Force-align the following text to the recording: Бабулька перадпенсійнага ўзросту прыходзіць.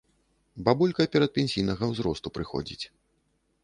Бабулька 0.69 1.07
перадпенсійнага 1.17 1.83
ўзросту 1.95 2.27
прыходзіць. 2.39 2.85